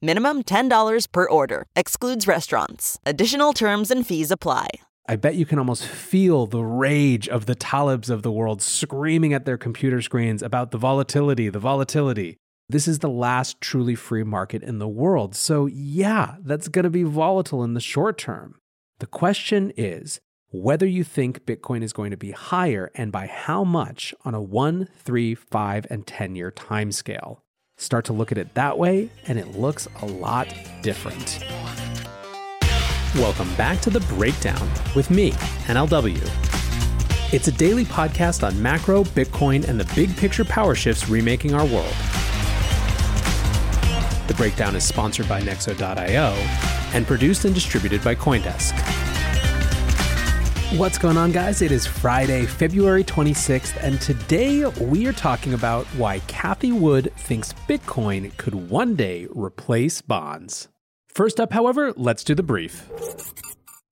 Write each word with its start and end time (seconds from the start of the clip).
Minimum 0.00 0.44
$10 0.44 1.06
per 1.12 1.28
order. 1.28 1.66
Excludes 1.76 2.26
restaurants. 2.26 2.98
Additional 3.04 3.52
terms 3.52 3.90
and 3.90 4.06
fees 4.06 4.30
apply. 4.30 4.68
I 5.06 5.16
bet 5.16 5.34
you 5.34 5.44
can 5.44 5.58
almost 5.58 5.84
feel 5.84 6.46
the 6.46 6.62
rage 6.62 7.28
of 7.28 7.44
the 7.46 7.54
Talebs 7.54 8.08
of 8.08 8.22
the 8.22 8.32
world 8.32 8.62
screaming 8.62 9.34
at 9.34 9.44
their 9.44 9.58
computer 9.58 10.00
screens 10.00 10.42
about 10.42 10.70
the 10.70 10.78
volatility, 10.78 11.50
the 11.50 11.58
volatility. 11.58 12.38
This 12.68 12.88
is 12.88 13.00
the 13.00 13.10
last 13.10 13.60
truly 13.60 13.94
free 13.94 14.24
market 14.24 14.62
in 14.62 14.78
the 14.78 14.88
world. 14.88 15.34
So, 15.34 15.66
yeah, 15.66 16.36
that's 16.40 16.68
going 16.68 16.84
to 16.84 16.90
be 16.90 17.02
volatile 17.02 17.62
in 17.62 17.74
the 17.74 17.80
short 17.80 18.16
term. 18.16 18.54
The 19.00 19.06
question 19.06 19.72
is 19.76 20.20
whether 20.50 20.86
you 20.86 21.04
think 21.04 21.44
Bitcoin 21.44 21.82
is 21.82 21.92
going 21.92 22.12
to 22.12 22.16
be 22.16 22.30
higher 22.30 22.90
and 22.94 23.12
by 23.12 23.26
how 23.26 23.64
much 23.64 24.14
on 24.24 24.34
a 24.34 24.40
1, 24.40 24.88
3, 24.96 25.34
5, 25.34 25.86
and 25.90 26.06
10 26.06 26.36
year 26.36 26.50
timescale. 26.50 27.41
Start 27.82 28.04
to 28.04 28.12
look 28.12 28.30
at 28.30 28.38
it 28.38 28.54
that 28.54 28.78
way, 28.78 29.10
and 29.26 29.40
it 29.40 29.58
looks 29.58 29.88
a 30.02 30.06
lot 30.06 30.46
different. 30.82 31.44
Welcome 33.16 33.52
back 33.56 33.80
to 33.80 33.90
The 33.90 33.98
Breakdown 34.14 34.70
with 34.94 35.10
me, 35.10 35.32
NLW. 35.66 36.22
It's 37.34 37.48
a 37.48 37.52
daily 37.52 37.84
podcast 37.84 38.46
on 38.46 38.62
macro, 38.62 39.02
Bitcoin, 39.02 39.66
and 39.68 39.80
the 39.80 39.94
big 39.96 40.16
picture 40.16 40.44
power 40.44 40.76
shifts 40.76 41.08
remaking 41.08 41.54
our 41.54 41.66
world. 41.66 41.92
The 44.28 44.34
Breakdown 44.36 44.76
is 44.76 44.84
sponsored 44.84 45.28
by 45.28 45.40
Nexo.io 45.42 46.34
and 46.94 47.04
produced 47.04 47.44
and 47.46 47.52
distributed 47.52 48.04
by 48.04 48.14
Coindesk. 48.14 49.01
What's 50.78 50.96
going 50.96 51.18
on, 51.18 51.32
guys? 51.32 51.60
It 51.60 51.70
is 51.70 51.86
Friday, 51.86 52.46
February 52.46 53.04
26th, 53.04 53.76
and 53.82 54.00
today 54.00 54.64
we 54.64 55.06
are 55.06 55.12
talking 55.12 55.52
about 55.52 55.84
why 55.98 56.20
Cathie 56.20 56.72
Wood 56.72 57.12
thinks 57.14 57.52
Bitcoin 57.68 58.34
could 58.38 58.54
one 58.54 58.96
day 58.96 59.28
replace 59.32 60.00
bonds. 60.00 60.68
First 61.10 61.38
up, 61.38 61.52
however, 61.52 61.92
let's 61.98 62.24
do 62.24 62.34
the 62.34 62.42
brief. 62.42 62.90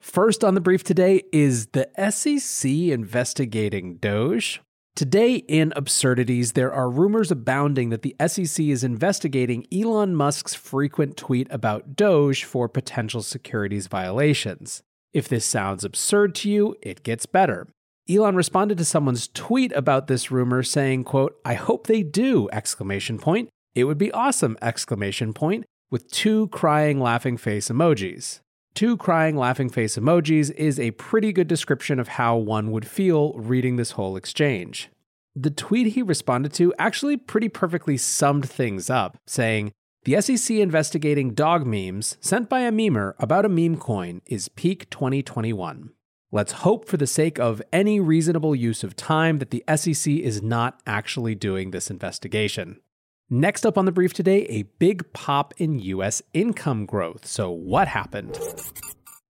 First 0.00 0.42
on 0.42 0.54
the 0.54 0.60
brief 0.62 0.82
today 0.82 1.22
is 1.34 1.66
the 1.68 1.86
SEC 2.10 2.70
investigating 2.70 3.97
Doge. 3.97 4.62
Today 4.97 5.34
in 5.34 5.74
Absurdities, 5.76 6.52
there 6.52 6.72
are 6.72 6.91
rumors 6.91 7.30
abounding 7.30 7.91
that 7.91 8.00
the 8.00 8.16
SEC 8.26 8.64
is 8.64 8.82
investigating 8.82 9.66
Elon 9.70 10.14
Musk's 10.14 10.54
frequent 10.54 11.18
tweet 11.18 11.47
about 11.50 11.94
Doge 11.94 12.42
for 12.42 12.70
potential 12.70 13.22
securities 13.22 13.86
violations. 13.86 14.82
If 15.12 15.28
this 15.28 15.44
sounds 15.44 15.84
absurd 15.84 16.34
to 16.37 16.50
you, 16.50 16.76
it 16.82 17.03
gets 17.03 17.26
better. 17.26 17.66
Elon 18.09 18.37
responded 18.37 18.78
to 18.78 18.84
someone's 18.84 19.28
tweet 19.28 19.72
about 19.72 20.06
this 20.06 20.31
rumor 20.31 20.62
saying, 20.62 21.04
quote, 21.04 21.37
I 21.44 21.54
hope 21.54 21.87
they 21.87 22.03
do, 22.03 22.48
exclamation 22.53 23.19
point. 23.19 23.48
It 23.75 23.84
would 23.84 23.98
be 23.98 24.12
awesome, 24.12 24.56
exclamation 24.62 25.32
point, 25.32 25.65
with 25.91 26.10
two 26.10 26.48
crying 26.48 27.00
laughing 27.00 27.37
face 27.37 27.69
emojis. 27.69 28.41
Two 28.75 28.97
crying 28.97 29.37
laughing 29.37 29.69
face 29.69 29.97
emojis 29.97 30.50
is 30.53 30.78
a 30.78 30.93
pretty 30.93 31.32
good 31.32 31.48
description 31.48 31.98
of 31.98 32.09
how 32.09 32.37
one 32.37 32.71
would 32.71 32.87
feel 32.87 33.32
reading 33.34 33.77
this 33.77 33.92
whole 33.92 34.16
exchange. 34.16 34.91
The 35.34 35.50
tweet 35.50 35.88
he 35.88 36.03
responded 36.03 36.53
to 36.54 36.75
actually 36.78 37.16
pretty 37.16 37.48
perfectly 37.48 37.97
summed 37.97 38.48
things 38.48 38.91
up, 38.91 39.16
saying, 39.27 39.72
the 40.04 40.18
SEC 40.20 40.56
investigating 40.56 41.34
dog 41.34 41.66
memes 41.66 42.16
sent 42.20 42.48
by 42.48 42.60
a 42.60 42.72
memer 42.72 43.12
about 43.18 43.44
a 43.44 43.50
meme 43.50 43.76
coin 43.76 44.22
is 44.24 44.48
peak 44.48 44.88
2021. 44.88 45.90
Let's 46.32 46.52
hope, 46.52 46.88
for 46.88 46.96
the 46.96 47.06
sake 47.06 47.38
of 47.38 47.60
any 47.70 48.00
reasonable 48.00 48.54
use 48.54 48.82
of 48.82 48.96
time, 48.96 49.40
that 49.40 49.50
the 49.50 49.62
SEC 49.76 50.10
is 50.10 50.42
not 50.42 50.80
actually 50.86 51.34
doing 51.34 51.70
this 51.70 51.90
investigation. 51.90 52.80
Next 53.28 53.66
up 53.66 53.76
on 53.76 53.84
the 53.84 53.92
brief 53.92 54.14
today, 54.14 54.46
a 54.46 54.62
big 54.78 55.12
pop 55.12 55.52
in 55.58 55.78
US 55.80 56.22
income 56.32 56.86
growth. 56.86 57.26
So, 57.26 57.50
what 57.50 57.88
happened? 57.88 58.38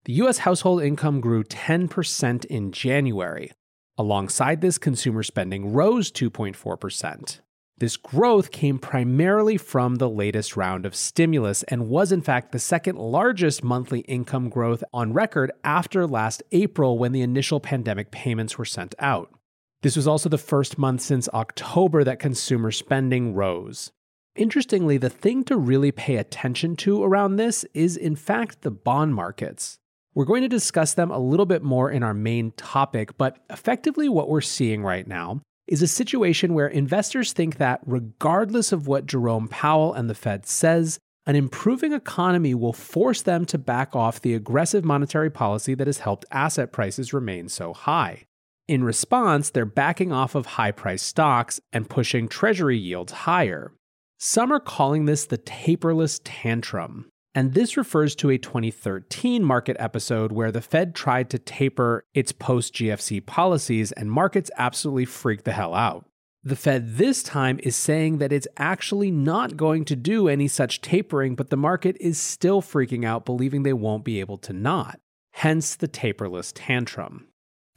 The 0.05 0.13
US 0.13 0.39
household 0.39 0.83
income 0.83 1.19
grew 1.19 1.43
10% 1.43 2.45
in 2.45 2.71
January. 2.71 3.51
Alongside 3.97 4.61
this, 4.61 4.77
consumer 4.77 5.23
spending 5.23 5.73
rose 5.73 6.11
2.4%. 6.11 7.39
This 7.81 7.97
growth 7.97 8.51
came 8.51 8.77
primarily 8.77 9.57
from 9.57 9.95
the 9.95 10.07
latest 10.07 10.55
round 10.55 10.85
of 10.85 10.93
stimulus 10.93 11.63
and 11.63 11.89
was, 11.89 12.11
in 12.11 12.21
fact, 12.21 12.51
the 12.51 12.59
second 12.59 12.95
largest 12.99 13.63
monthly 13.63 14.01
income 14.01 14.49
growth 14.49 14.83
on 14.93 15.13
record 15.13 15.51
after 15.63 16.05
last 16.05 16.43
April 16.51 16.99
when 16.99 17.11
the 17.11 17.23
initial 17.23 17.59
pandemic 17.59 18.11
payments 18.11 18.59
were 18.59 18.65
sent 18.65 18.93
out. 18.99 19.33
This 19.81 19.95
was 19.95 20.07
also 20.07 20.29
the 20.29 20.37
first 20.37 20.77
month 20.77 21.01
since 21.01 21.27
October 21.29 22.03
that 22.03 22.19
consumer 22.19 22.69
spending 22.69 23.33
rose. 23.33 23.91
Interestingly, 24.35 24.99
the 24.99 25.09
thing 25.09 25.43
to 25.45 25.57
really 25.57 25.91
pay 25.91 26.17
attention 26.17 26.75
to 26.75 27.03
around 27.03 27.37
this 27.37 27.65
is, 27.73 27.97
in 27.97 28.15
fact, 28.15 28.61
the 28.61 28.69
bond 28.69 29.15
markets. 29.15 29.79
We're 30.13 30.25
going 30.25 30.43
to 30.43 30.47
discuss 30.47 30.93
them 30.93 31.09
a 31.09 31.17
little 31.17 31.47
bit 31.47 31.63
more 31.63 31.89
in 31.89 32.03
our 32.03 32.13
main 32.13 32.51
topic, 32.51 33.17
but 33.17 33.39
effectively, 33.49 34.07
what 34.07 34.29
we're 34.29 34.41
seeing 34.41 34.83
right 34.83 35.07
now 35.07 35.41
is 35.71 35.81
a 35.81 35.87
situation 35.87 36.53
where 36.53 36.67
investors 36.67 37.31
think 37.31 37.55
that 37.55 37.79
regardless 37.85 38.73
of 38.73 38.87
what 38.87 39.05
Jerome 39.05 39.47
Powell 39.47 39.93
and 39.93 40.09
the 40.09 40.13
Fed 40.13 40.45
says, 40.45 40.99
an 41.25 41.37
improving 41.37 41.93
economy 41.93 42.53
will 42.53 42.73
force 42.73 43.21
them 43.21 43.45
to 43.45 43.57
back 43.57 43.95
off 43.95 44.19
the 44.19 44.33
aggressive 44.33 44.83
monetary 44.83 45.29
policy 45.29 45.73
that 45.75 45.87
has 45.87 45.99
helped 45.99 46.25
asset 46.29 46.73
prices 46.73 47.13
remain 47.13 47.47
so 47.47 47.71
high. 47.71 48.25
In 48.67 48.83
response, 48.83 49.49
they're 49.49 49.65
backing 49.65 50.11
off 50.11 50.35
of 50.35 50.45
high 50.45 50.71
priced 50.71 51.05
stocks 51.05 51.61
and 51.71 51.89
pushing 51.89 52.27
treasury 52.27 52.77
yields 52.77 53.13
higher. 53.13 53.71
Some 54.19 54.51
are 54.51 54.59
calling 54.59 55.05
this 55.05 55.25
the 55.25 55.37
taperless 55.37 56.19
tantrum. 56.25 57.07
And 57.33 57.53
this 57.53 57.77
refers 57.77 58.13
to 58.15 58.29
a 58.29 58.37
2013 58.37 59.43
market 59.43 59.77
episode 59.79 60.33
where 60.33 60.51
the 60.51 60.61
Fed 60.61 60.93
tried 60.93 61.29
to 61.29 61.39
taper 61.39 62.05
its 62.13 62.33
post 62.33 62.73
GFC 62.73 63.25
policies 63.25 63.93
and 63.93 64.11
markets 64.11 64.51
absolutely 64.57 65.05
freaked 65.05 65.45
the 65.45 65.53
hell 65.53 65.73
out. 65.73 66.05
The 66.43 66.55
Fed 66.55 66.97
this 66.97 67.23
time 67.23 67.59
is 67.63 67.75
saying 67.75 68.17
that 68.17 68.33
it's 68.33 68.47
actually 68.57 69.11
not 69.11 69.55
going 69.55 69.85
to 69.85 69.95
do 69.95 70.27
any 70.27 70.47
such 70.47 70.81
tapering, 70.81 71.35
but 71.35 71.51
the 71.51 71.57
market 71.57 71.95
is 71.99 72.19
still 72.19 72.61
freaking 72.61 73.05
out, 73.05 73.25
believing 73.25 73.63
they 73.63 73.73
won't 73.73 74.03
be 74.03 74.19
able 74.19 74.39
to 74.39 74.51
not. 74.51 74.99
Hence 75.33 75.75
the 75.75 75.87
taperless 75.87 76.51
tantrum. 76.53 77.27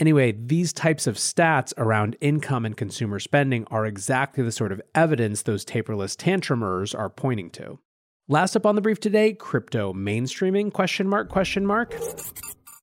Anyway, 0.00 0.32
these 0.32 0.72
types 0.72 1.06
of 1.06 1.16
stats 1.16 1.72
around 1.76 2.16
income 2.20 2.64
and 2.64 2.76
consumer 2.76 3.20
spending 3.20 3.64
are 3.70 3.86
exactly 3.86 4.42
the 4.42 4.50
sort 4.50 4.72
of 4.72 4.82
evidence 4.94 5.42
those 5.42 5.64
taperless 5.64 6.16
tantrumers 6.16 6.98
are 6.98 7.10
pointing 7.10 7.50
to. 7.50 7.78
Last 8.26 8.56
up 8.56 8.64
on 8.64 8.74
the 8.74 8.80
brief 8.80 9.00
today, 9.00 9.34
crypto 9.34 9.92
mainstreaming 9.92 10.72
question 10.72 11.06
mark 11.06 11.28
question 11.28 11.66
mark. 11.66 11.94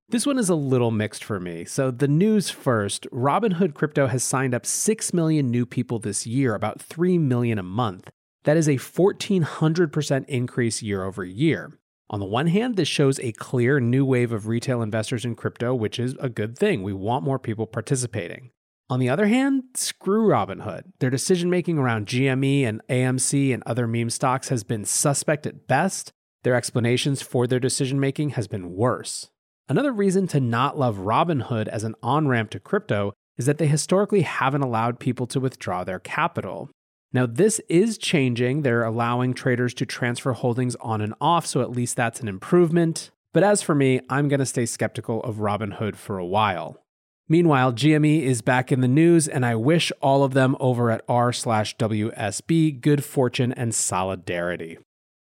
This 0.08 0.24
one 0.24 0.38
is 0.38 0.50
a 0.50 0.56
little 0.56 0.92
mixed 0.92 1.24
for 1.24 1.40
me. 1.40 1.66
So, 1.66 1.90
the 1.90 2.08
news 2.08 2.52
first 2.52 3.08
Robinhood 3.12 3.74
Crypto 3.74 4.06
has 4.06 4.24
signed 4.24 4.54
up 4.54 4.68
6 4.68 5.14
million 5.16 5.50
new 5.50 5.66
people 5.66 5.98
this 5.98 6.28
year, 6.28 6.54
about 6.54 6.80
3 6.80 7.18
million 7.18 7.58
a 7.58 7.64
month. 7.64 8.12
That 8.44 8.56
is 8.56 8.68
a 8.68 8.76
1400% 8.76 10.26
increase 10.28 10.84
year 10.84 11.04
over 11.04 11.26
year. 11.26 11.72
On 12.12 12.20
the 12.20 12.26
one 12.28 12.46
hand, 12.46 12.76
this 12.76 12.88
shows 12.88 13.20
a 13.20 13.32
clear 13.32 13.80
new 13.80 14.06
wave 14.06 14.32
of 14.32 14.46
retail 14.46 14.84
investors 14.84 15.26
in 15.26 15.34
crypto, 15.34 15.74
which 15.74 15.98
is 15.98 16.16
a 16.20 16.30
good 16.30 16.56
thing. 16.56 16.84
We 16.84 16.94
want 16.94 17.24
more 17.24 17.40
people 17.40 17.66
participating. 17.66 18.52
On 18.92 19.00
the 19.00 19.08
other 19.08 19.28
hand, 19.28 19.64
screw 19.74 20.28
Robinhood. 20.28 20.84
Their 21.00 21.10
decision 21.10 21.50
making 21.50 21.78
around 21.78 22.08
GME 22.08 22.64
and 22.68 22.82
AMC 22.90 23.54
and 23.54 23.64
other 23.66 23.88
meme 23.88 24.10
stocks 24.10 24.50
has 24.50 24.66
been 24.66 24.84
suspect 24.84 25.46
at 25.48 25.66
best. 25.66 26.12
Their 26.44 26.56
explanations 26.56 27.22
for 27.22 27.48
their 27.48 27.58
decision 27.58 28.02
making 28.02 28.32
has 28.32 28.50
been 28.50 28.76
worse. 28.76 29.30
Another 29.70 29.94
reason 29.94 30.28
to 30.28 30.42
not 30.42 30.78
love 30.78 30.98
Robinhood 30.98 31.70
as 31.70 31.86
an 31.86 31.96
on 32.04 32.28
ramp 32.28 32.50
to 32.50 32.60
crypto 32.60 33.14
is 33.38 33.46
that 33.46 33.60
they 33.60 33.68
historically 33.68 34.24
haven't 34.24 34.62
allowed 34.62 35.00
people 35.00 35.26
to 35.28 35.40
withdraw 35.40 35.86
their 35.86 36.00
capital. 36.00 36.70
Now, 37.14 37.26
this 37.26 37.62
is 37.70 37.98
changing. 37.98 38.64
They're 38.64 38.84
allowing 38.84 39.34
traders 39.34 39.74
to 39.76 39.86
transfer 39.86 40.34
holdings 40.34 40.76
on 40.82 41.00
and 41.00 41.14
off, 41.22 41.46
so 41.46 41.62
at 41.62 41.72
least 41.72 41.96
that's 41.96 42.20
an 42.20 42.28
improvement. 42.28 43.10
But 43.32 43.44
as 43.44 43.62
for 43.62 43.74
me, 43.74 44.02
I'm 44.10 44.28
going 44.28 44.42
to 44.42 44.46
stay 44.46 44.66
skeptical 44.66 45.24
of 45.24 45.38
Robinhood 45.38 45.96
for 45.96 46.18
a 46.18 46.26
while. 46.26 46.84
Meanwhile, 47.32 47.72
GME 47.72 48.24
is 48.24 48.42
back 48.42 48.74
in 48.74 48.82
the 48.82 48.90
news, 48.90 49.26
and 49.26 49.46
I 49.46 49.56
wish 49.56 49.90
all 50.02 50.26
of 50.26 50.34
them 50.34 50.58
over 50.60 50.92
at 50.92 51.06
r 51.08 51.32
slash 51.32 51.78
WSB 51.78 52.82
good 52.82 53.06
fortune 53.06 53.54
and 53.54 53.74
solidarity. 53.74 54.78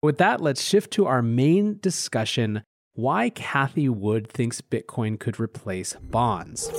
With 0.03 0.19
that, 0.19 0.43
let's 0.43 0.63
shift 0.63 0.91
to 0.91 1.07
our 1.07 1.23
main 1.23 1.79
discussion 1.81 2.65
why 2.93 3.31
Cathie 3.31 3.89
Wood 3.89 4.29
thinks 4.31 4.61
Bitcoin 4.61 5.19
could 5.19 5.41
replace 5.41 5.95
bonds. 5.95 6.71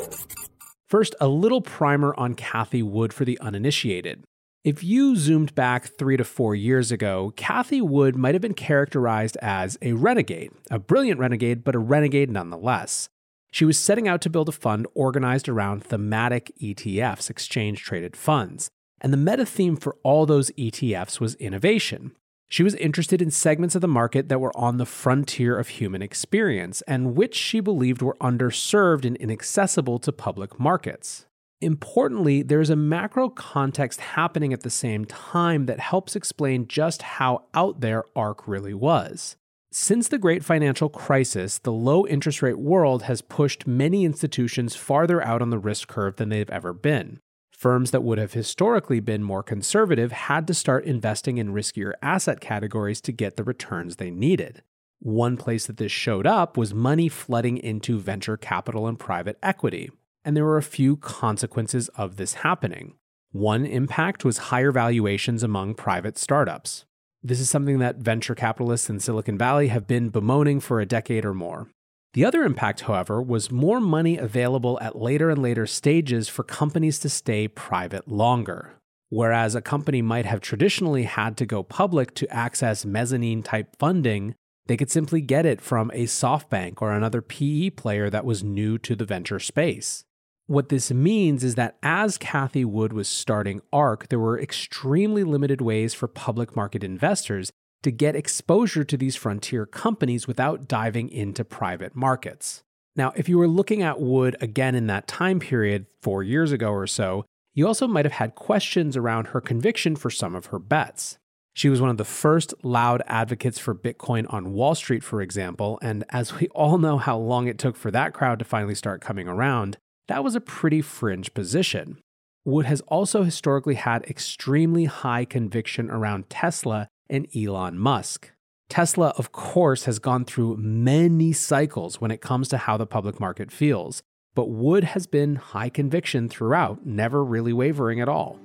First, 0.87 1.15
a 1.19 1.27
little 1.27 1.61
primer 1.61 2.13
on 2.15 2.35
Cathie 2.35 2.83
Wood 2.83 3.11
for 3.11 3.25
the 3.25 3.39
uninitiated. 3.39 4.23
If 4.63 4.83
you 4.83 5.15
zoomed 5.15 5.55
back 5.55 5.97
three 5.97 6.17
to 6.17 6.23
four 6.23 6.53
years 6.53 6.91
ago, 6.91 7.33
Cathie 7.35 7.81
Wood 7.81 8.15
might 8.15 8.35
have 8.35 8.43
been 8.43 8.53
characterized 8.53 9.35
as 9.41 9.79
a 9.81 9.93
renegade, 9.93 10.51
a 10.69 10.77
brilliant 10.77 11.19
renegade, 11.19 11.63
but 11.63 11.73
a 11.73 11.79
renegade 11.79 12.29
nonetheless. 12.29 13.09
She 13.57 13.65
was 13.65 13.79
setting 13.79 14.07
out 14.07 14.21
to 14.21 14.29
build 14.29 14.49
a 14.49 14.51
fund 14.51 14.85
organized 14.93 15.49
around 15.49 15.83
thematic 15.83 16.51
ETFs, 16.61 17.27
exchange 17.27 17.81
traded 17.81 18.15
funds. 18.15 18.69
And 19.01 19.11
the 19.11 19.17
meta 19.17 19.47
theme 19.47 19.75
for 19.75 19.97
all 20.03 20.27
those 20.27 20.51
ETFs 20.51 21.19
was 21.19 21.33
innovation. 21.37 22.11
She 22.47 22.61
was 22.61 22.75
interested 22.75 23.19
in 23.19 23.31
segments 23.31 23.73
of 23.73 23.81
the 23.81 23.87
market 23.87 24.29
that 24.29 24.39
were 24.39 24.55
on 24.55 24.77
the 24.77 24.85
frontier 24.85 25.57
of 25.57 25.69
human 25.69 26.03
experience 26.03 26.83
and 26.83 27.15
which 27.15 27.33
she 27.33 27.59
believed 27.59 28.03
were 28.03 28.15
underserved 28.21 29.05
and 29.05 29.17
inaccessible 29.17 29.97
to 30.01 30.11
public 30.11 30.59
markets. 30.59 31.25
Importantly, 31.59 32.43
there's 32.43 32.69
a 32.69 32.75
macro 32.75 33.27
context 33.27 34.01
happening 34.01 34.53
at 34.53 34.61
the 34.61 34.69
same 34.69 35.03
time 35.03 35.65
that 35.65 35.79
helps 35.79 36.15
explain 36.15 36.67
just 36.67 37.01
how 37.01 37.45
out 37.55 37.81
there 37.81 38.03
ARK 38.15 38.47
really 38.47 38.75
was. 38.75 39.35
Since 39.71 40.07
the 40.07 40.17
great 40.17 40.45
financial 40.45 40.87
crisis, 40.87 41.59
the 41.59 41.73
low 41.73 42.07
interest 42.07 42.41
rate 42.41 42.57
world 42.57 43.03
has 43.03 43.21
pushed 43.21 43.67
many 43.67 44.05
institutions 44.05 44.75
farther 44.75 45.21
out 45.21 45.41
on 45.41 45.49
the 45.49 45.59
risk 45.59 45.89
curve 45.89 46.15
than 46.15 46.29
they've 46.29 46.49
ever 46.49 46.71
been. 46.71 47.19
Firms 47.51 47.91
that 47.91 48.03
would 48.03 48.17
have 48.17 48.33
historically 48.33 48.99
been 49.01 49.23
more 49.23 49.43
conservative 49.43 50.11
had 50.11 50.47
to 50.47 50.53
start 50.53 50.85
investing 50.85 51.37
in 51.37 51.53
riskier 51.53 51.93
asset 52.01 52.39
categories 52.39 53.01
to 53.01 53.11
get 53.11 53.35
the 53.35 53.43
returns 53.43 53.95
they 53.95 54.09
needed. 54.09 54.61
One 54.99 55.35
place 55.35 55.65
that 55.65 55.77
this 55.77 55.91
showed 55.91 56.25
up 56.25 56.55
was 56.55 56.73
money 56.73 57.09
flooding 57.09 57.57
into 57.57 57.99
venture 57.99 58.37
capital 58.37 58.87
and 58.87 58.97
private 58.97 59.37
equity, 59.43 59.91
and 60.23 60.35
there 60.35 60.45
were 60.45 60.57
a 60.57 60.63
few 60.63 60.97
consequences 60.97 61.89
of 61.89 62.15
this 62.15 62.35
happening. 62.35 62.93
One 63.31 63.65
impact 63.65 64.23
was 64.23 64.37
higher 64.37 64.71
valuations 64.71 65.43
among 65.43 65.75
private 65.75 66.17
startups. 66.17 66.85
This 67.27 67.41
is 67.41 67.49
something 67.49 67.79
that 67.79 67.97
venture 67.97 68.35
capitalists 68.35 68.89
in 68.89 69.01
Silicon 69.01 69.37
Valley 69.37 69.67
have 69.67 69.85
been 69.85 70.07
bemoaning 70.07 70.61
for 70.61 70.79
a 70.79 70.85
decade 70.85 71.25
or 71.25 71.33
more. 71.33 71.67
The 72.13 72.23
other 72.23 72.43
impact, 72.43 72.81
however, 72.81 73.21
was 73.21 73.51
more 73.51 73.81
money 73.81 74.17
available 74.17 74.79
at 74.79 74.95
later 74.95 75.29
and 75.29 75.41
later 75.41 75.67
stages 75.67 76.29
for 76.29 76.43
companies 76.43 76.99
to 76.99 77.09
stay 77.09 77.49
private 77.49 78.07
longer. 78.07 78.75
Whereas 79.09 79.55
a 79.55 79.61
company 79.61 80.01
might 80.01 80.25
have 80.25 80.39
traditionally 80.39 81.03
had 81.03 81.35
to 81.35 81.45
go 81.45 81.63
public 81.63 82.13
to 82.15 82.33
access 82.33 82.85
mezzanine 82.85 83.43
type 83.43 83.75
funding, 83.77 84.33
they 84.67 84.77
could 84.77 84.89
simply 84.89 85.19
get 85.19 85.45
it 85.45 85.59
from 85.59 85.91
a 85.93 86.05
SoftBank 86.05 86.81
or 86.81 86.93
another 86.93 87.21
PE 87.21 87.71
player 87.71 88.09
that 88.09 88.23
was 88.23 88.41
new 88.41 88.77
to 88.77 88.95
the 88.95 89.05
venture 89.05 89.39
space. 89.39 90.05
What 90.47 90.69
this 90.69 90.91
means 90.91 91.43
is 91.43 91.55
that 91.55 91.75
as 91.83 92.17
Cathie 92.17 92.63
Wood 92.63 92.93
was 92.93 93.09
starting 93.09 93.61
ARK, 93.73 94.07
there 94.07 94.17
were 94.17 94.39
extremely 94.39 95.25
limited 95.25 95.59
ways 95.59 95.93
for 95.93 96.07
public 96.07 96.55
market 96.55 96.85
investors 96.85 97.51
to 97.83 97.91
get 97.91 98.15
exposure 98.15 98.85
to 98.85 98.95
these 98.95 99.17
frontier 99.17 99.65
companies 99.65 100.25
without 100.25 100.65
diving 100.65 101.09
into 101.09 101.43
private 101.43 101.97
markets. 101.97 102.63
Now, 102.95 103.11
if 103.17 103.27
you 103.27 103.37
were 103.37 103.47
looking 103.47 103.83
at 103.83 103.99
Wood 103.99 104.37
again 104.39 104.73
in 104.73 104.87
that 104.87 105.05
time 105.05 105.39
period, 105.41 105.85
four 106.01 106.23
years 106.23 106.53
ago 106.53 106.71
or 106.71 106.87
so, 106.87 107.25
you 107.53 107.67
also 107.67 107.85
might 107.85 108.05
have 108.05 108.13
had 108.13 108.35
questions 108.35 108.95
around 108.95 109.27
her 109.27 109.41
conviction 109.41 109.97
for 109.97 110.09
some 110.09 110.33
of 110.33 110.47
her 110.47 110.59
bets. 110.59 111.17
She 111.55 111.67
was 111.67 111.81
one 111.81 111.89
of 111.89 111.97
the 111.97 112.05
first 112.05 112.53
loud 112.63 113.03
advocates 113.05 113.59
for 113.59 113.75
Bitcoin 113.75 114.31
on 114.31 114.53
Wall 114.53 114.75
Street, 114.75 115.03
for 115.03 115.21
example, 115.21 115.77
and 115.81 116.05
as 116.09 116.39
we 116.39 116.47
all 116.49 116.77
know 116.77 116.97
how 116.97 117.17
long 117.17 117.47
it 117.47 117.59
took 117.59 117.75
for 117.75 117.91
that 117.91 118.13
crowd 118.13 118.39
to 118.39 118.45
finally 118.45 118.75
start 118.75 119.01
coming 119.01 119.27
around, 119.27 119.77
that 120.07 120.23
was 120.23 120.35
a 120.35 120.41
pretty 120.41 120.81
fringe 120.81 121.33
position. 121.33 121.99
Wood 122.45 122.65
has 122.65 122.81
also 122.81 123.23
historically 123.23 123.75
had 123.75 124.03
extremely 124.05 124.85
high 124.85 125.25
conviction 125.25 125.89
around 125.89 126.29
Tesla 126.29 126.87
and 127.09 127.27
Elon 127.35 127.77
Musk. 127.77 128.31
Tesla, 128.69 129.13
of 129.17 129.31
course, 129.31 129.85
has 129.85 129.99
gone 129.99 130.25
through 130.25 130.57
many 130.57 131.33
cycles 131.33 131.99
when 132.01 132.11
it 132.11 132.21
comes 132.21 132.47
to 132.49 132.57
how 132.57 132.77
the 132.77 132.85
public 132.85 133.19
market 133.19 133.51
feels, 133.51 134.01
but 134.33 134.49
Wood 134.49 134.83
has 134.83 135.07
been 135.07 135.35
high 135.35 135.69
conviction 135.69 136.29
throughout, 136.29 136.85
never 136.85 137.23
really 137.23 137.53
wavering 137.53 137.99
at 137.99 138.09
all. 138.09 138.39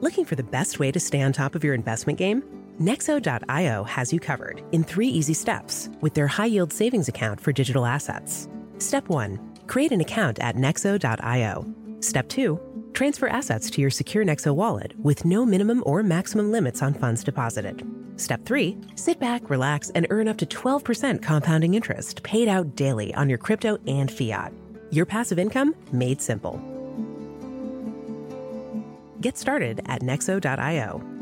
Looking 0.00 0.24
for 0.24 0.36
the 0.36 0.42
best 0.42 0.78
way 0.78 0.92
to 0.92 1.00
stay 1.00 1.20
on 1.20 1.32
top 1.32 1.54
of 1.54 1.64
your 1.64 1.74
investment 1.74 2.18
game? 2.18 2.42
Nexo.io 2.80 3.84
has 3.84 4.12
you 4.12 4.20
covered 4.20 4.62
in 4.72 4.84
three 4.84 5.08
easy 5.08 5.34
steps 5.34 5.88
with 6.00 6.14
their 6.14 6.28
high 6.28 6.46
yield 6.46 6.72
savings 6.72 7.08
account 7.08 7.40
for 7.40 7.52
digital 7.52 7.84
assets. 7.84 8.48
Step 8.78 9.08
1 9.08 9.38
Create 9.66 9.92
an 9.92 10.00
account 10.00 10.38
at 10.38 10.56
Nexo.io. 10.56 11.74
Step 12.00 12.28
2 12.28 12.60
Transfer 12.92 13.28
assets 13.28 13.70
to 13.70 13.80
your 13.80 13.90
secure 13.90 14.24
Nexo 14.24 14.54
wallet 14.54 14.94
with 14.98 15.24
no 15.24 15.44
minimum 15.44 15.82
or 15.84 16.02
maximum 16.02 16.50
limits 16.50 16.80
on 16.80 16.94
funds 16.94 17.24
deposited. 17.24 17.84
Step 18.16 18.44
3 18.44 18.78
Sit 18.94 19.18
back, 19.18 19.50
relax, 19.50 19.90
and 19.90 20.06
earn 20.10 20.28
up 20.28 20.38
to 20.38 20.46
12% 20.46 21.20
compounding 21.22 21.74
interest 21.74 22.22
paid 22.22 22.48
out 22.48 22.76
daily 22.76 23.12
on 23.14 23.28
your 23.28 23.38
crypto 23.38 23.78
and 23.86 24.10
fiat. 24.10 24.52
Your 24.90 25.06
passive 25.06 25.38
income 25.38 25.74
made 25.92 26.20
simple. 26.20 26.60
Get 29.20 29.36
started 29.36 29.82
at 29.86 30.02
Nexo.io. 30.02 31.17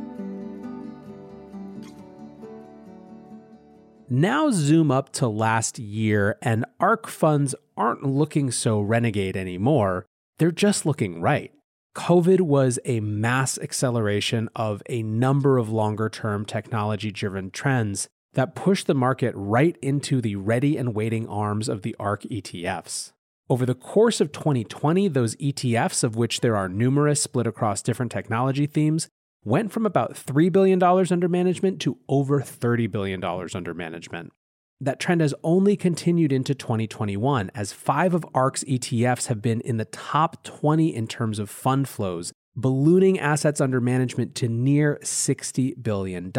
Now, 4.09 4.53
zoom 4.53 4.93
up 4.93 5.11
to 5.15 5.27
last 5.27 5.81
year, 5.81 6.39
and 6.41 6.65
ARK 6.79 7.09
funds 7.09 7.57
aren't 7.77 8.05
looking 8.05 8.53
so 8.53 8.81
renegade 8.81 9.37
anymore. 9.37 10.07
They're 10.39 10.53
just 10.53 10.87
looking 10.87 11.21
right. 11.21 11.53
COVID 11.97 12.43
was 12.43 12.79
a 12.85 13.01
mass 13.01 13.59
acceleration 13.59 14.49
of 14.55 14.81
a 14.89 15.03
number 15.03 15.59
of 15.59 15.71
longer 15.71 16.09
term 16.09 16.45
technology 16.45 17.11
driven 17.11 17.51
trends 17.51 18.07
that 18.35 18.55
pushed 18.55 18.87
the 18.87 18.95
market 18.95 19.35
right 19.35 19.77
into 19.83 20.21
the 20.21 20.37
ready 20.37 20.77
and 20.77 20.95
waiting 20.95 21.27
arms 21.27 21.69
of 21.69 21.83
the 21.83 21.97
ARK 21.99 22.23
ETFs. 22.23 23.13
Over 23.51 23.67
the 23.67 23.75
course 23.75 24.21
of 24.21 24.31
2020, 24.31 25.09
those 25.09 25.35
ETFs, 25.37 26.05
of 26.05 26.15
which 26.15 26.43
there 26.43 26.57
are 26.57 26.69
numerous 26.69 27.23
split 27.23 27.47
across 27.47 27.83
different 27.83 28.13
technology 28.13 28.67
themes, 28.67 29.09
went 29.47 29.71
from 29.71 29.87
about 29.87 30.15
$3 30.15 30.50
billion 30.50 30.83
under 30.83 31.29
management 31.29 31.81
to 31.81 31.97
over 32.09 32.41
$30 32.41 32.91
billion 32.91 33.23
under 33.23 33.73
management. 33.73 34.33
That 34.81 34.99
trend 34.99 35.21
has 35.21 35.33
only 35.45 35.76
continued 35.76 36.33
into 36.33 36.55
2021, 36.55 37.50
as 37.55 37.73
five 37.73 38.12
of 38.12 38.26
ARK's 38.35 38.65
ETFs 38.65 39.29
have 39.29 39.41
been 39.41 39.61
in 39.61 39.76
the 39.76 39.87
top 39.87 40.43
20 40.43 40.95
in 40.95 41.07
terms 41.07 41.38
of 41.38 41.49
fund 41.49 41.88
flows, 41.88 42.33
ballooning 42.57 43.21
assets 43.21 43.61
under 43.61 43.81
management 43.81 44.35
to 44.35 44.49
near 44.49 44.99
$60 45.03 45.83
billion. 45.83 46.33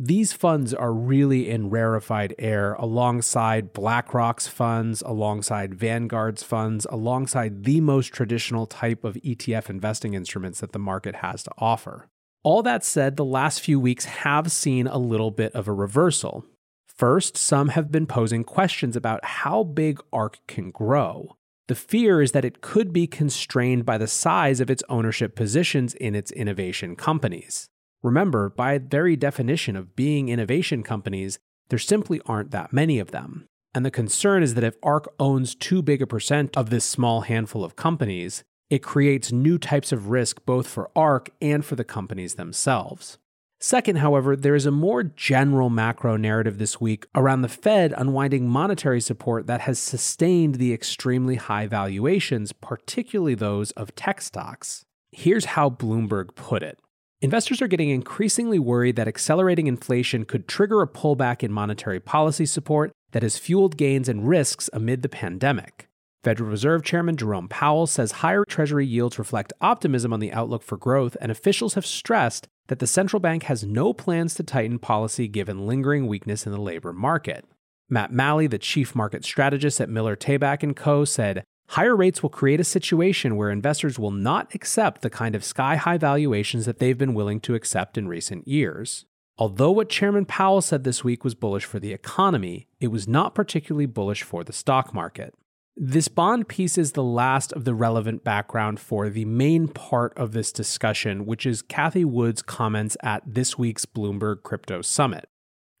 These 0.00 0.32
funds 0.32 0.72
are 0.72 0.92
really 0.92 1.50
in 1.50 1.70
rarefied 1.70 2.32
air 2.38 2.74
alongside 2.74 3.72
BlackRock's 3.72 4.46
funds, 4.46 5.02
alongside 5.04 5.74
Vanguard's 5.74 6.44
funds, 6.44 6.86
alongside 6.88 7.64
the 7.64 7.80
most 7.80 8.12
traditional 8.12 8.64
type 8.64 9.02
of 9.02 9.16
ETF 9.16 9.68
investing 9.68 10.14
instruments 10.14 10.60
that 10.60 10.70
the 10.70 10.78
market 10.78 11.16
has 11.16 11.42
to 11.42 11.50
offer. 11.58 12.06
All 12.44 12.62
that 12.62 12.84
said, 12.84 13.16
the 13.16 13.24
last 13.24 13.60
few 13.60 13.80
weeks 13.80 14.04
have 14.04 14.52
seen 14.52 14.86
a 14.86 14.98
little 14.98 15.32
bit 15.32 15.52
of 15.52 15.66
a 15.66 15.72
reversal. 15.72 16.44
First, 16.86 17.36
some 17.36 17.70
have 17.70 17.90
been 17.90 18.06
posing 18.06 18.44
questions 18.44 18.94
about 18.94 19.24
how 19.24 19.64
big 19.64 20.00
ARK 20.12 20.38
can 20.46 20.70
grow. 20.70 21.34
The 21.66 21.74
fear 21.74 22.22
is 22.22 22.30
that 22.32 22.44
it 22.44 22.60
could 22.60 22.92
be 22.92 23.08
constrained 23.08 23.84
by 23.84 23.98
the 23.98 24.06
size 24.06 24.60
of 24.60 24.70
its 24.70 24.84
ownership 24.88 25.34
positions 25.34 25.94
in 25.94 26.14
its 26.14 26.30
innovation 26.30 26.94
companies. 26.94 27.68
Remember, 28.02 28.48
by 28.48 28.78
very 28.78 29.16
definition 29.16 29.76
of 29.76 29.96
being 29.96 30.28
innovation 30.28 30.82
companies, 30.82 31.38
there 31.68 31.78
simply 31.78 32.20
aren't 32.26 32.52
that 32.52 32.72
many 32.72 32.98
of 32.98 33.10
them. 33.10 33.46
And 33.74 33.84
the 33.84 33.90
concern 33.90 34.42
is 34.42 34.54
that 34.54 34.64
if 34.64 34.76
ARK 34.82 35.12
owns 35.18 35.54
too 35.54 35.82
big 35.82 36.00
a 36.00 36.06
percent 36.06 36.56
of 36.56 36.70
this 36.70 36.84
small 36.84 37.22
handful 37.22 37.64
of 37.64 37.76
companies, 37.76 38.44
it 38.70 38.82
creates 38.82 39.32
new 39.32 39.58
types 39.58 39.92
of 39.92 40.08
risk 40.08 40.44
both 40.46 40.66
for 40.66 40.90
ARK 40.96 41.30
and 41.40 41.64
for 41.64 41.76
the 41.76 41.84
companies 41.84 42.34
themselves. 42.34 43.18
Second, 43.60 43.96
however, 43.96 44.36
there 44.36 44.54
is 44.54 44.66
a 44.66 44.70
more 44.70 45.02
general 45.02 45.68
macro 45.68 46.16
narrative 46.16 46.58
this 46.58 46.80
week 46.80 47.06
around 47.14 47.42
the 47.42 47.48
Fed 47.48 47.92
unwinding 47.96 48.48
monetary 48.48 49.00
support 49.00 49.48
that 49.48 49.62
has 49.62 49.80
sustained 49.80 50.56
the 50.56 50.72
extremely 50.72 51.34
high 51.34 51.66
valuations, 51.66 52.52
particularly 52.52 53.34
those 53.34 53.72
of 53.72 53.94
tech 53.96 54.20
stocks. 54.20 54.84
Here's 55.10 55.46
how 55.46 55.70
Bloomberg 55.70 56.36
put 56.36 56.62
it 56.62 56.78
Investors 57.20 57.60
are 57.60 57.66
getting 57.66 57.90
increasingly 57.90 58.60
worried 58.60 58.94
that 58.94 59.08
accelerating 59.08 59.66
inflation 59.66 60.24
could 60.24 60.46
trigger 60.46 60.82
a 60.82 60.86
pullback 60.86 61.42
in 61.42 61.50
monetary 61.50 61.98
policy 61.98 62.46
support 62.46 62.92
that 63.10 63.24
has 63.24 63.36
fueled 63.36 63.76
gains 63.76 64.08
and 64.08 64.28
risks 64.28 64.70
amid 64.72 65.02
the 65.02 65.08
pandemic. 65.08 65.88
Federal 66.22 66.48
Reserve 66.48 66.84
Chairman 66.84 67.16
Jerome 67.16 67.48
Powell 67.48 67.88
says 67.88 68.12
higher 68.12 68.44
Treasury 68.44 68.86
yields 68.86 69.18
reflect 69.18 69.52
optimism 69.60 70.12
on 70.12 70.20
the 70.20 70.32
outlook 70.32 70.62
for 70.62 70.76
growth, 70.76 71.16
and 71.20 71.32
officials 71.32 71.74
have 71.74 71.84
stressed 71.84 72.46
that 72.68 72.78
the 72.78 72.86
central 72.86 73.18
bank 73.18 73.44
has 73.44 73.64
no 73.64 73.92
plans 73.92 74.34
to 74.34 74.44
tighten 74.44 74.78
policy 74.78 75.26
given 75.26 75.66
lingering 75.66 76.06
weakness 76.06 76.46
in 76.46 76.52
the 76.52 76.60
labor 76.60 76.92
market. 76.92 77.44
Matt 77.88 78.12
Maley, 78.12 78.48
the 78.48 78.58
chief 78.58 78.94
market 78.94 79.24
strategist 79.24 79.80
at 79.80 79.88
Miller 79.88 80.14
Tabak 80.14 80.76
& 80.76 80.76
Co., 80.76 81.04
said 81.04 81.42
Higher 81.72 81.94
rates 81.94 82.22
will 82.22 82.30
create 82.30 82.60
a 82.60 82.64
situation 82.64 83.36
where 83.36 83.50
investors 83.50 83.98
will 83.98 84.10
not 84.10 84.54
accept 84.54 85.02
the 85.02 85.10
kind 85.10 85.34
of 85.34 85.44
sky 85.44 85.76
high 85.76 85.98
valuations 85.98 86.64
that 86.64 86.78
they've 86.78 86.96
been 86.96 87.12
willing 87.12 87.40
to 87.40 87.54
accept 87.54 87.98
in 87.98 88.08
recent 88.08 88.48
years. 88.48 89.04
Although 89.36 89.72
what 89.72 89.90
Chairman 89.90 90.24
Powell 90.24 90.62
said 90.62 90.82
this 90.82 91.04
week 91.04 91.22
was 91.22 91.34
bullish 91.34 91.66
for 91.66 91.78
the 91.78 91.92
economy, 91.92 92.68
it 92.80 92.88
was 92.88 93.06
not 93.06 93.34
particularly 93.34 93.84
bullish 93.84 94.22
for 94.22 94.42
the 94.42 94.52
stock 94.52 94.94
market. 94.94 95.34
This 95.76 96.08
bond 96.08 96.48
piece 96.48 96.78
is 96.78 96.92
the 96.92 97.04
last 97.04 97.52
of 97.52 97.64
the 97.64 97.74
relevant 97.74 98.24
background 98.24 98.80
for 98.80 99.10
the 99.10 99.26
main 99.26 99.68
part 99.68 100.16
of 100.16 100.32
this 100.32 100.50
discussion, 100.50 101.26
which 101.26 101.44
is 101.44 101.62
Cathie 101.62 102.04
Wood's 102.04 102.42
comments 102.42 102.96
at 103.02 103.22
this 103.26 103.58
week's 103.58 103.84
Bloomberg 103.86 104.42
Crypto 104.42 104.80
Summit. 104.80 105.28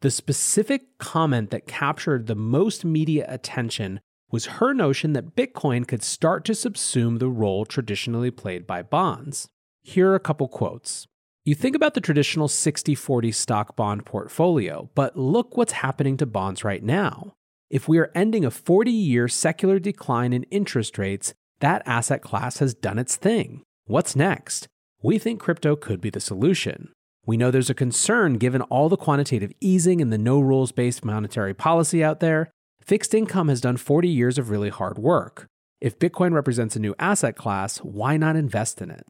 The 0.02 0.10
specific 0.10 0.98
comment 0.98 1.50
that 1.50 1.66
captured 1.66 2.26
the 2.26 2.36
most 2.36 2.84
media 2.84 3.24
attention 3.28 4.00
was 4.30 4.46
her 4.46 4.74
notion 4.74 5.12
that 5.14 5.34
Bitcoin 5.34 5.86
could 5.86 6.02
start 6.02 6.44
to 6.44 6.52
subsume 6.52 7.18
the 7.18 7.28
role 7.28 7.64
traditionally 7.64 8.30
played 8.30 8.66
by 8.66 8.82
bonds. 8.82 9.48
Here 9.82 10.10
are 10.10 10.14
a 10.14 10.20
couple 10.20 10.48
quotes. 10.48 11.06
You 11.44 11.54
think 11.54 11.74
about 11.74 11.94
the 11.94 12.00
traditional 12.00 12.46
60 12.46 12.94
40 12.94 13.32
stock 13.32 13.74
bond 13.74 14.04
portfolio, 14.04 14.90
but 14.94 15.16
look 15.16 15.56
what's 15.56 15.72
happening 15.72 16.18
to 16.18 16.26
bonds 16.26 16.62
right 16.62 16.82
now. 16.82 17.32
If 17.70 17.88
we 17.88 17.98
are 17.98 18.12
ending 18.14 18.44
a 18.44 18.50
40 18.50 18.90
year 18.90 19.28
secular 19.28 19.78
decline 19.78 20.32
in 20.32 20.42
interest 20.44 20.98
rates, 20.98 21.32
that 21.60 21.82
asset 21.86 22.22
class 22.22 22.58
has 22.58 22.74
done 22.74 22.98
its 22.98 23.16
thing. 23.16 23.62
What's 23.86 24.14
next? 24.14 24.68
We 25.02 25.18
think 25.18 25.40
crypto 25.40 25.74
could 25.76 26.00
be 26.00 26.10
the 26.10 26.20
solution. 26.20 26.92
We 27.24 27.36
know 27.36 27.50
there's 27.50 27.70
a 27.70 27.74
concern 27.74 28.34
given 28.34 28.62
all 28.62 28.88
the 28.88 28.96
quantitative 28.96 29.52
easing 29.60 30.00
and 30.00 30.12
the 30.12 30.18
no 30.18 30.40
rules 30.40 30.72
based 30.72 31.04
monetary 31.04 31.54
policy 31.54 32.02
out 32.02 32.20
there, 32.20 32.50
Fixed 32.88 33.12
income 33.12 33.48
has 33.48 33.60
done 33.60 33.76
40 33.76 34.08
years 34.08 34.38
of 34.38 34.48
really 34.48 34.70
hard 34.70 34.96
work. 34.96 35.46
If 35.78 35.98
Bitcoin 35.98 36.32
represents 36.32 36.74
a 36.74 36.78
new 36.78 36.94
asset 36.98 37.36
class, 37.36 37.76
why 37.80 38.16
not 38.16 38.34
invest 38.34 38.80
in 38.80 38.90
it? 38.90 39.04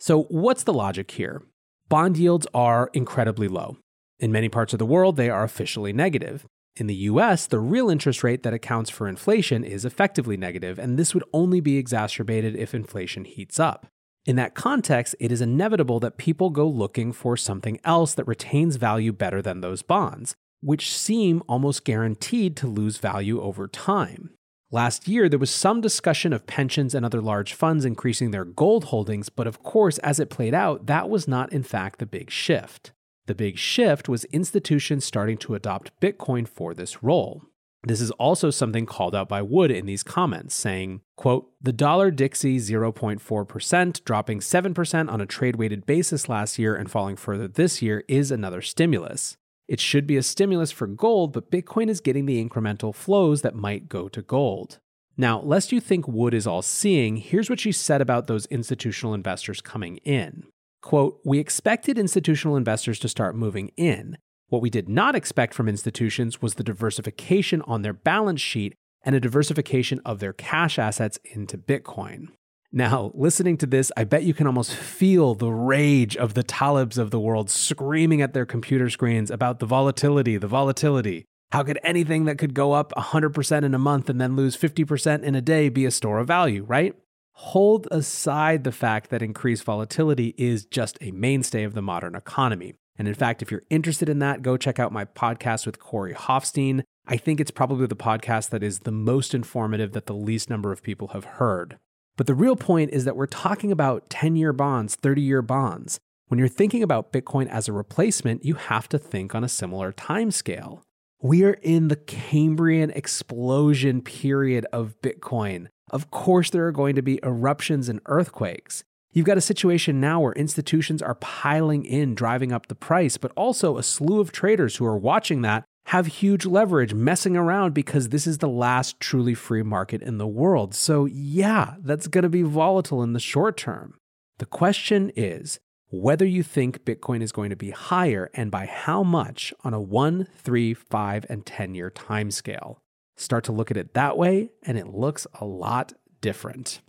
So, 0.00 0.24
what's 0.24 0.64
the 0.64 0.72
logic 0.72 1.12
here? 1.12 1.44
Bond 1.88 2.16
yields 2.16 2.48
are 2.52 2.90
incredibly 2.92 3.46
low. 3.46 3.76
In 4.18 4.32
many 4.32 4.48
parts 4.48 4.72
of 4.72 4.80
the 4.80 4.86
world, 4.86 5.14
they 5.14 5.30
are 5.30 5.44
officially 5.44 5.92
negative. 5.92 6.44
In 6.74 6.88
the 6.88 6.96
US, 7.12 7.46
the 7.46 7.60
real 7.60 7.88
interest 7.88 8.24
rate 8.24 8.42
that 8.42 8.54
accounts 8.54 8.90
for 8.90 9.06
inflation 9.06 9.62
is 9.62 9.84
effectively 9.84 10.36
negative, 10.36 10.80
and 10.80 10.98
this 10.98 11.14
would 11.14 11.24
only 11.32 11.60
be 11.60 11.78
exacerbated 11.78 12.56
if 12.56 12.74
inflation 12.74 13.24
heats 13.24 13.60
up. 13.60 13.86
In 14.26 14.34
that 14.34 14.56
context, 14.56 15.14
it 15.20 15.30
is 15.30 15.40
inevitable 15.40 16.00
that 16.00 16.16
people 16.18 16.50
go 16.50 16.66
looking 16.66 17.12
for 17.12 17.36
something 17.36 17.78
else 17.84 18.14
that 18.14 18.26
retains 18.26 18.74
value 18.74 19.12
better 19.12 19.40
than 19.40 19.60
those 19.60 19.82
bonds 19.82 20.34
which 20.62 20.94
seem 20.94 21.42
almost 21.48 21.84
guaranteed 21.84 22.56
to 22.56 22.66
lose 22.66 22.96
value 22.96 23.40
over 23.42 23.68
time. 23.68 24.30
Last 24.70 25.06
year, 25.06 25.28
there 25.28 25.38
was 25.38 25.50
some 25.50 25.82
discussion 25.82 26.32
of 26.32 26.46
pensions 26.46 26.94
and 26.94 27.04
other 27.04 27.20
large 27.20 27.52
funds 27.52 27.84
increasing 27.84 28.30
their 28.30 28.46
gold 28.46 28.84
holdings, 28.84 29.28
but 29.28 29.46
of 29.46 29.62
course, 29.62 29.98
as 29.98 30.18
it 30.18 30.30
played 30.30 30.54
out, 30.54 30.86
that 30.86 31.10
was 31.10 31.28
not 31.28 31.52
in 31.52 31.62
fact 31.62 31.98
the 31.98 32.06
big 32.06 32.30
shift. 32.30 32.92
The 33.26 33.34
big 33.34 33.58
shift 33.58 34.08
was 34.08 34.24
institutions 34.26 35.04
starting 35.04 35.36
to 35.38 35.54
adopt 35.54 36.00
Bitcoin 36.00 36.48
for 36.48 36.72
this 36.72 37.02
role. 37.02 37.42
This 37.84 38.00
is 38.00 38.12
also 38.12 38.50
something 38.50 38.86
called 38.86 39.14
out 39.14 39.28
by 39.28 39.42
Wood 39.42 39.70
in 39.70 39.86
these 39.86 40.02
comments, 40.04 40.54
saying, 40.54 41.00
quote, 41.16 41.50
the 41.60 41.72
dollar 41.72 42.10
Dixie 42.10 42.58
0.4%, 42.58 44.04
dropping 44.04 44.38
7% 44.38 45.12
on 45.12 45.20
a 45.20 45.26
trade 45.26 45.56
weighted 45.56 45.84
basis 45.84 46.28
last 46.28 46.58
year 46.58 46.76
and 46.76 46.90
falling 46.90 47.16
further 47.16 47.48
this 47.48 47.82
year, 47.82 48.04
is 48.08 48.30
another 48.30 48.62
stimulus. 48.62 49.36
It 49.72 49.80
should 49.80 50.06
be 50.06 50.18
a 50.18 50.22
stimulus 50.22 50.70
for 50.70 50.86
gold, 50.86 51.32
but 51.32 51.50
Bitcoin 51.50 51.88
is 51.88 52.02
getting 52.02 52.26
the 52.26 52.46
incremental 52.46 52.94
flows 52.94 53.40
that 53.40 53.54
might 53.54 53.88
go 53.88 54.06
to 54.06 54.20
gold. 54.20 54.78
Now, 55.16 55.40
lest 55.40 55.72
you 55.72 55.80
think 55.80 56.06
Wood 56.06 56.34
is 56.34 56.46
all 56.46 56.60
seeing, 56.60 57.16
here's 57.16 57.48
what 57.48 57.60
she 57.60 57.72
said 57.72 58.02
about 58.02 58.26
those 58.26 58.44
institutional 58.48 59.14
investors 59.14 59.62
coming 59.62 59.96
in. 60.04 60.42
Quote, 60.82 61.20
We 61.24 61.38
expected 61.38 61.96
institutional 61.96 62.58
investors 62.58 62.98
to 62.98 63.08
start 63.08 63.34
moving 63.34 63.70
in. 63.78 64.18
What 64.48 64.60
we 64.60 64.68
did 64.68 64.90
not 64.90 65.14
expect 65.14 65.54
from 65.54 65.70
institutions 65.70 66.42
was 66.42 66.56
the 66.56 66.64
diversification 66.64 67.62
on 67.62 67.80
their 67.80 67.94
balance 67.94 68.42
sheet 68.42 68.74
and 69.02 69.14
a 69.14 69.20
diversification 69.20 70.02
of 70.04 70.18
their 70.18 70.34
cash 70.34 70.78
assets 70.78 71.18
into 71.24 71.56
Bitcoin. 71.56 72.26
Now, 72.74 73.10
listening 73.12 73.58
to 73.58 73.66
this, 73.66 73.92
I 73.98 74.04
bet 74.04 74.22
you 74.22 74.32
can 74.32 74.46
almost 74.46 74.72
feel 74.72 75.34
the 75.34 75.50
rage 75.50 76.16
of 76.16 76.32
the 76.32 76.42
Talebs 76.42 76.96
of 76.96 77.10
the 77.10 77.20
world 77.20 77.50
screaming 77.50 78.22
at 78.22 78.32
their 78.32 78.46
computer 78.46 78.88
screens 78.88 79.30
about 79.30 79.58
the 79.58 79.66
volatility, 79.66 80.38
the 80.38 80.46
volatility. 80.46 81.26
How 81.50 81.62
could 81.64 81.78
anything 81.84 82.24
that 82.24 82.38
could 82.38 82.54
go 82.54 82.72
up 82.72 82.94
100% 82.96 83.62
in 83.62 83.74
a 83.74 83.78
month 83.78 84.08
and 84.08 84.18
then 84.18 84.36
lose 84.36 84.56
50% 84.56 85.22
in 85.22 85.34
a 85.34 85.42
day 85.42 85.68
be 85.68 85.84
a 85.84 85.90
store 85.90 86.18
of 86.18 86.26
value, 86.26 86.64
right? 86.64 86.94
Hold 87.32 87.88
aside 87.90 88.64
the 88.64 88.72
fact 88.72 89.10
that 89.10 89.20
increased 89.20 89.64
volatility 89.64 90.34
is 90.38 90.64
just 90.64 90.96
a 91.02 91.10
mainstay 91.10 91.64
of 91.64 91.74
the 91.74 91.82
modern 91.82 92.14
economy. 92.14 92.72
And 92.96 93.06
in 93.06 93.12
fact, 93.12 93.42
if 93.42 93.50
you're 93.50 93.64
interested 93.68 94.08
in 94.08 94.18
that, 94.20 94.40
go 94.40 94.56
check 94.56 94.78
out 94.78 94.92
my 94.92 95.04
podcast 95.04 95.66
with 95.66 95.78
Corey 95.78 96.14
Hoffstein. 96.14 96.84
I 97.06 97.18
think 97.18 97.38
it's 97.38 97.50
probably 97.50 97.86
the 97.86 97.96
podcast 97.96 98.48
that 98.48 98.62
is 98.62 98.80
the 98.80 98.90
most 98.90 99.34
informative 99.34 99.92
that 99.92 100.06
the 100.06 100.14
least 100.14 100.48
number 100.48 100.72
of 100.72 100.82
people 100.82 101.08
have 101.08 101.24
heard. 101.24 101.78
But 102.16 102.26
the 102.26 102.34
real 102.34 102.56
point 102.56 102.90
is 102.92 103.04
that 103.04 103.16
we're 103.16 103.26
talking 103.26 103.72
about 103.72 104.10
10 104.10 104.36
year 104.36 104.52
bonds, 104.52 104.96
30 104.96 105.22
year 105.22 105.42
bonds. 105.42 105.98
When 106.28 106.38
you're 106.38 106.48
thinking 106.48 106.82
about 106.82 107.12
Bitcoin 107.12 107.46
as 107.48 107.68
a 107.68 107.72
replacement, 107.72 108.44
you 108.44 108.54
have 108.54 108.88
to 108.88 108.98
think 108.98 109.34
on 109.34 109.44
a 109.44 109.48
similar 109.48 109.92
time 109.92 110.30
scale. 110.30 110.82
We 111.20 111.44
are 111.44 111.58
in 111.62 111.88
the 111.88 111.96
Cambrian 111.96 112.90
explosion 112.90 114.02
period 114.02 114.66
of 114.72 115.00
Bitcoin. 115.02 115.68
Of 115.90 116.10
course, 116.10 116.50
there 116.50 116.66
are 116.66 116.72
going 116.72 116.96
to 116.96 117.02
be 117.02 117.20
eruptions 117.22 117.88
and 117.88 118.00
earthquakes. 118.06 118.82
You've 119.12 119.26
got 119.26 119.36
a 119.36 119.42
situation 119.42 120.00
now 120.00 120.20
where 120.20 120.32
institutions 120.32 121.02
are 121.02 121.14
piling 121.16 121.84
in, 121.84 122.14
driving 122.14 122.50
up 122.50 122.66
the 122.66 122.74
price, 122.74 123.18
but 123.18 123.30
also 123.36 123.76
a 123.76 123.82
slew 123.82 124.20
of 124.20 124.32
traders 124.32 124.76
who 124.76 124.86
are 124.86 124.96
watching 124.96 125.42
that 125.42 125.64
have 125.86 126.06
huge 126.06 126.46
leverage 126.46 126.94
messing 126.94 127.36
around 127.36 127.74
because 127.74 128.08
this 128.08 128.26
is 128.26 128.38
the 128.38 128.48
last 128.48 129.00
truly 129.00 129.34
free 129.34 129.62
market 129.62 130.02
in 130.02 130.18
the 130.18 130.26
world. 130.26 130.74
So, 130.74 131.06
yeah, 131.06 131.74
that's 131.80 132.06
going 132.06 132.22
to 132.22 132.28
be 132.28 132.42
volatile 132.42 133.02
in 133.02 133.12
the 133.12 133.20
short 133.20 133.56
term. 133.56 133.94
The 134.38 134.46
question 134.46 135.12
is 135.16 135.58
whether 135.90 136.24
you 136.24 136.42
think 136.42 136.84
Bitcoin 136.84 137.20
is 137.20 137.32
going 137.32 137.50
to 137.50 137.56
be 137.56 137.70
higher 137.70 138.30
and 138.32 138.50
by 138.50 138.66
how 138.66 139.02
much 139.02 139.52
on 139.62 139.74
a 139.74 139.80
1, 139.80 140.26
3, 140.34 140.74
5, 140.74 141.26
and 141.28 141.44
10 141.44 141.74
year 141.74 141.90
time 141.90 142.30
scale. 142.30 142.78
Start 143.16 143.44
to 143.44 143.52
look 143.52 143.70
at 143.70 143.76
it 143.76 143.92
that 143.92 144.16
way, 144.16 144.50
and 144.62 144.78
it 144.78 144.88
looks 144.88 145.26
a 145.38 145.44
lot 145.44 145.92
different. 146.22 146.80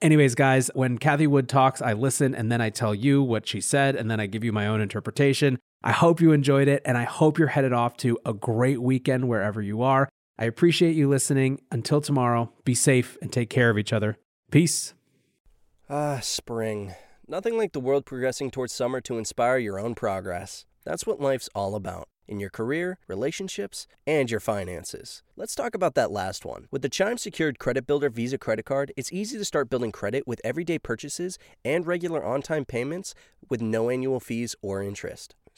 Anyways, 0.00 0.34
guys, 0.34 0.70
when 0.74 0.96
Cathie 0.96 1.26
Wood 1.26 1.48
talks, 1.48 1.82
I 1.82 1.92
listen 1.92 2.34
and 2.34 2.50
then 2.50 2.62
I 2.62 2.70
tell 2.70 2.94
you 2.94 3.22
what 3.22 3.46
she 3.46 3.60
said, 3.60 3.94
and 3.94 4.10
then 4.10 4.18
I 4.18 4.26
give 4.26 4.42
you 4.42 4.52
my 4.52 4.66
own 4.66 4.80
interpretation. 4.80 5.58
I 5.82 5.92
hope 5.92 6.20
you 6.20 6.32
enjoyed 6.32 6.68
it, 6.68 6.82
and 6.84 6.98
I 6.98 7.04
hope 7.04 7.38
you're 7.38 7.48
headed 7.48 7.72
off 7.72 7.96
to 7.98 8.18
a 8.26 8.34
great 8.34 8.82
weekend 8.82 9.28
wherever 9.28 9.62
you 9.62 9.80
are. 9.80 10.10
I 10.38 10.44
appreciate 10.44 10.94
you 10.94 11.08
listening. 11.08 11.62
Until 11.70 12.00
tomorrow, 12.02 12.52
be 12.64 12.74
safe 12.74 13.16
and 13.22 13.32
take 13.32 13.48
care 13.48 13.70
of 13.70 13.78
each 13.78 13.92
other. 13.92 14.18
Peace. 14.50 14.92
Ah, 15.88 16.20
spring. 16.20 16.94
Nothing 17.26 17.56
like 17.56 17.72
the 17.72 17.80
world 17.80 18.04
progressing 18.04 18.50
towards 18.50 18.74
summer 18.74 19.00
to 19.00 19.16
inspire 19.16 19.56
your 19.56 19.78
own 19.78 19.94
progress. 19.94 20.66
That's 20.84 21.06
what 21.06 21.20
life's 21.20 21.48
all 21.54 21.74
about 21.74 22.08
in 22.28 22.40
your 22.40 22.50
career, 22.50 22.98
relationships, 23.08 23.86
and 24.06 24.30
your 24.30 24.40
finances. 24.40 25.22
Let's 25.36 25.54
talk 25.54 25.74
about 25.74 25.94
that 25.94 26.12
last 26.12 26.44
one. 26.44 26.66
With 26.70 26.82
the 26.82 26.88
Chime 26.88 27.18
Secured 27.18 27.58
Credit 27.58 27.86
Builder 27.86 28.08
Visa 28.08 28.38
Credit 28.38 28.64
Card, 28.64 28.92
it's 28.96 29.12
easy 29.12 29.36
to 29.36 29.44
start 29.44 29.68
building 29.68 29.90
credit 29.90 30.26
with 30.26 30.40
everyday 30.44 30.78
purchases 30.78 31.38
and 31.64 31.86
regular 31.86 32.24
on 32.24 32.40
time 32.40 32.64
payments 32.64 33.14
with 33.48 33.60
no 33.60 33.90
annual 33.90 34.20
fees 34.20 34.54
or 34.62 34.82
interest. 34.82 35.34